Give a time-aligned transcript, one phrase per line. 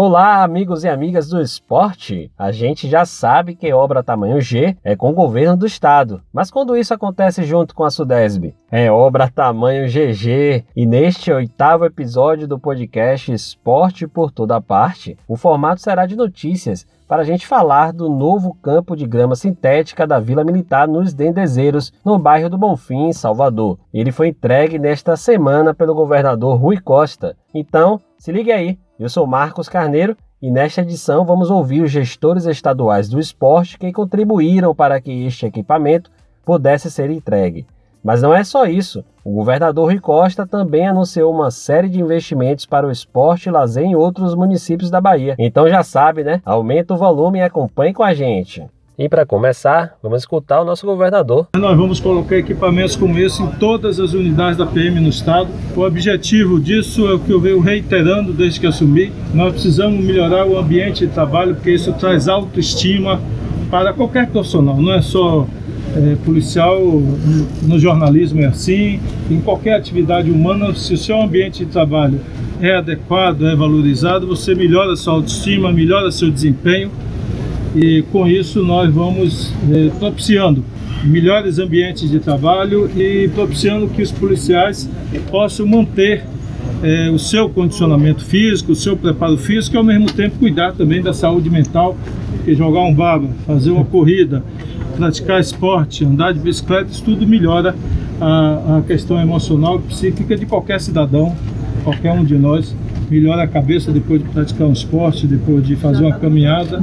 [0.00, 2.30] Olá, amigos e amigas do esporte!
[2.38, 6.52] A gente já sabe que obra tamanho G é com o governo do estado, mas
[6.52, 8.54] quando isso acontece junto com a Sudesb?
[8.70, 10.64] É obra tamanho GG!
[10.76, 16.86] E neste oitavo episódio do podcast Esporte por Toda Parte, o formato será de notícias
[17.08, 21.92] para a gente falar do novo campo de grama sintética da Vila Militar nos Dendezeiros,
[22.04, 23.80] no bairro do Bonfim, em Salvador.
[23.92, 27.36] Ele foi entregue nesta semana pelo governador Rui Costa.
[27.52, 28.78] Então, se ligue aí!
[28.98, 33.92] Eu sou Marcos Carneiro e nesta edição vamos ouvir os gestores estaduais do esporte que
[33.92, 36.10] contribuíram para que este equipamento
[36.44, 37.64] pudesse ser entregue.
[38.02, 39.04] Mas não é só isso.
[39.24, 43.84] O governador Rui Costa também anunciou uma série de investimentos para o esporte e lazer
[43.84, 45.36] em outros municípios da Bahia.
[45.38, 46.42] Então já sabe, né?
[46.44, 48.66] Aumenta o volume e acompanhe com a gente.
[49.00, 51.46] E para começar, vamos escutar o nosso governador.
[51.56, 55.48] Nós vamos colocar equipamentos como esse em todas as unidades da PM no estado.
[55.76, 59.12] O objetivo disso é o que eu venho reiterando desde que assumi.
[59.32, 63.20] Nós precisamos melhorar o ambiente de trabalho, porque isso traz autoestima
[63.70, 65.46] para qualquer profissional, não é só
[65.94, 66.80] é, policial,
[67.62, 68.98] no jornalismo é assim,
[69.30, 72.18] em qualquer atividade humana, se o seu ambiente de trabalho
[72.60, 76.90] é adequado, é valorizado, você melhora sua autoestima, melhora seu desempenho
[77.78, 80.64] e com isso nós vamos eh, propiciando
[81.04, 84.90] melhores ambientes de trabalho e propiciando que os policiais
[85.30, 86.24] possam manter
[86.82, 91.00] eh, o seu condicionamento físico, o seu preparo físico e ao mesmo tempo cuidar também
[91.00, 91.96] da saúde mental,
[92.32, 94.42] porque jogar um baba, fazer uma corrida,
[94.96, 97.76] praticar esporte, andar de bicicleta, isso tudo melhora
[98.20, 101.36] a, a questão emocional e psíquica de qualquer cidadão,
[101.84, 102.74] qualquer um de nós
[103.10, 106.80] melhora a cabeça depois de praticar um esporte, depois de fazer uma caminhada.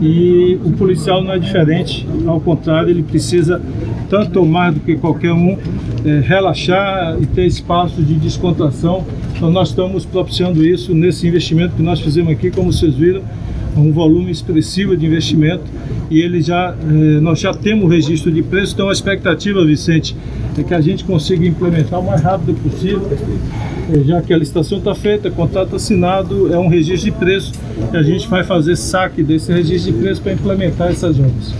[0.00, 3.60] E o policial não é diferente, ao contrário, ele precisa,
[4.08, 5.56] tanto ou mais do que qualquer um,
[6.04, 9.04] é, relaxar e ter espaço de descontração.
[9.36, 13.22] Então, nós estamos propiciando isso nesse investimento que nós fizemos aqui, como vocês viram,
[13.76, 15.64] um volume expressivo de investimento
[16.10, 20.16] e ele já, eh, nós já temos o registro de preço, então a expectativa, Vicente,
[20.58, 24.78] é que a gente consiga implementar o mais rápido possível, eh, já que a licitação
[24.78, 27.52] está feita, contrato assinado, é um registro de preço
[27.92, 31.54] e a gente vai fazer saque desse registro de preço para implementar essas obras.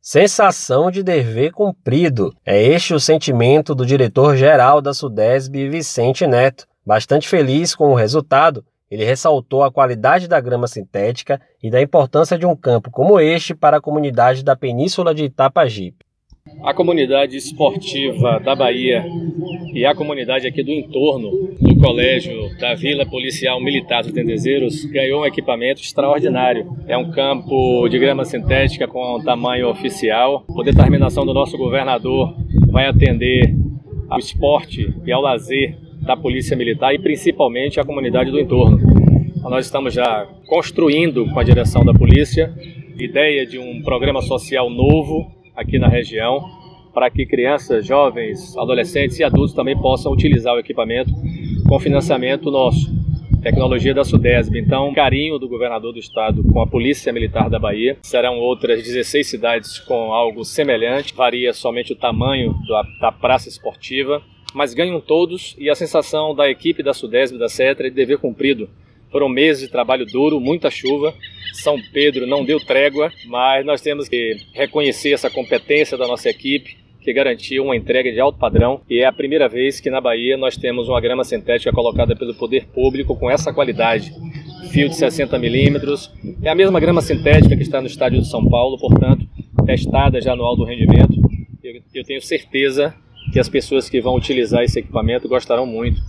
[0.00, 2.34] Sensação de dever cumprido.
[2.44, 6.66] É este o sentimento do diretor-geral da Sudesb, Vicente Neto.
[6.84, 12.36] Bastante feliz com o resultado, ele ressaltou a qualidade da grama sintética e da importância
[12.36, 16.04] de um campo como este para a comunidade da Península de Itapajipe.
[16.62, 19.02] A comunidade esportiva da Bahia
[19.72, 25.22] e a comunidade aqui do entorno do colégio da Vila Policial Militar dos Tendezeiros ganhou
[25.22, 26.76] um equipamento extraordinário.
[26.86, 30.44] É um campo de grama sintética com tamanho oficial.
[30.48, 32.36] Por determinação do nosso governador,
[32.70, 33.54] vai atender
[34.10, 38.78] ao esporte e ao lazer da Polícia Militar e principalmente a comunidade do entorno.
[39.42, 42.52] Nós estamos já construindo com a direção da polícia
[42.98, 46.40] ideia de um programa social novo aqui na região
[46.92, 51.10] para que crianças, jovens, adolescentes e adultos também possam utilizar o equipamento
[51.66, 52.90] com financiamento nosso,
[53.42, 54.58] tecnologia da Sudesb.
[54.58, 57.96] Então, carinho do governador do estado com a Polícia Militar da Bahia.
[58.02, 61.14] Serão outras 16 cidades com algo semelhante.
[61.14, 62.54] Varia somente o tamanho
[63.00, 64.22] da praça esportiva
[64.54, 68.18] mas ganham todos e a sensação da equipe da Sudesb da Cetra é de dever
[68.18, 68.68] cumprido.
[69.12, 71.14] Foram meses de trabalho duro, muita chuva.
[71.52, 76.78] São Pedro não deu trégua, mas nós temos que reconhecer essa competência da nossa equipe,
[77.02, 78.80] que garantiu uma entrega de alto padrão.
[78.88, 82.34] E é a primeira vez que na Bahia nós temos uma grama sintética colocada pelo
[82.34, 84.12] poder público com essa qualidade.
[84.70, 86.10] Fio de 60 milímetros.
[86.42, 89.26] É a mesma grama sintética que está no estádio de São Paulo, portanto,
[89.66, 91.20] testada já no alto rendimento.
[91.62, 92.94] Eu, eu tenho certeza
[93.32, 96.02] que as pessoas que vão utilizar esse equipamento gostarão muito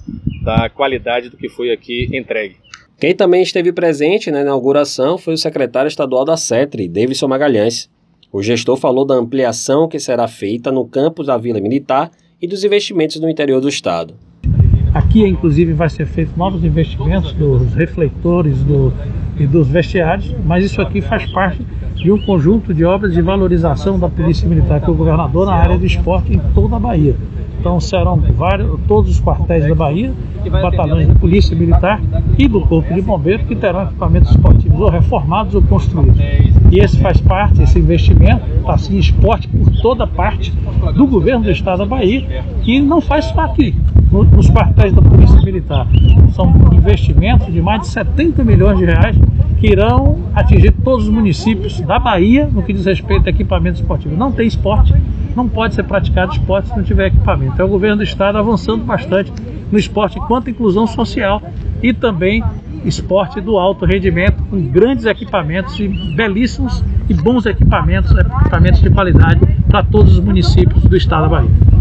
[0.44, 2.58] da qualidade do que foi aqui entregue.
[3.00, 7.90] Quem também esteve presente na inauguração foi o secretário estadual da CETRE, Davidson Magalhães.
[8.32, 12.12] O gestor falou da ampliação que será feita no campus da Vila Militar
[12.42, 14.16] e dos investimentos no interior do estado.
[14.94, 18.94] Aqui, inclusive, vai ser feito novos investimentos dos refletores do,
[19.40, 23.98] e dos vestiários, mas isso aqui faz parte de um conjunto de obras de valorização
[23.98, 27.16] da Polícia Militar que o governador na área do esporte em toda a Bahia.
[27.60, 30.14] Então serão vários, todos os quartéis da Bahia,
[30.50, 32.02] batalhões da Polícia Militar
[32.38, 36.20] e do Corpo de Bombeiros que terão equipamentos esportivos ou reformados ou construídos.
[36.72, 40.52] E esse faz parte, esse investimento, está assim, esporte por toda parte
[40.94, 43.74] do governo do estado da Bahia, que não faz só aqui,
[44.22, 45.88] nos quartéis da Polícia Militar.
[46.34, 49.18] São investimentos de mais de 70 milhões de reais
[49.60, 54.16] que irão atingir todos os municípios da Bahia no que diz respeito a equipamento esportivo.
[54.16, 54.94] Não tem esporte,
[55.36, 57.60] não pode ser praticado esporte se não tiver equipamento.
[57.60, 59.34] É o governo do estado avançando bastante
[59.72, 61.42] no esporte quanto à inclusão social
[61.82, 62.44] e também
[62.86, 69.40] esporte do alto rendimento com grandes equipamentos e belíssimos e bons equipamentos, equipamentos de qualidade
[69.68, 71.73] para todos os municípios do estado da Bahia.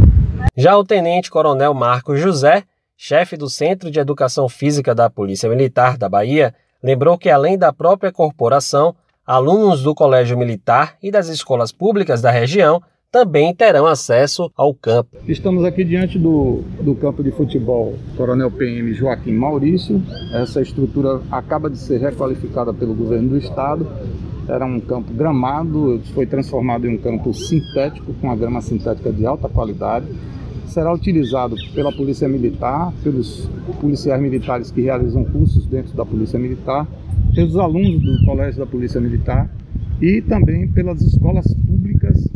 [0.55, 2.65] Já o Tenente Coronel Marcos José,
[2.95, 7.73] chefe do Centro de Educação Física da Polícia Militar da Bahia, lembrou que além da
[7.73, 8.95] própria corporação,
[9.27, 15.17] alunos do Colégio Militar e das escolas públicas da região também terão acesso ao campo.
[15.27, 20.03] Estamos aqui diante do, do campo de futebol Coronel PM Joaquim Maurício.
[20.35, 23.91] Essa estrutura acaba de ser requalificada pelo governo do estado.
[24.47, 29.25] Era um campo gramado, foi transformado em um campo sintético, com a grama sintética de
[29.25, 30.07] alta qualidade.
[30.67, 33.49] Será utilizado pela Polícia Militar, pelos
[33.81, 36.87] policiais militares que realizam cursos dentro da Polícia Militar,
[37.35, 39.51] pelos alunos do Colégio da Polícia Militar
[40.01, 42.29] e também pelas escolas públicas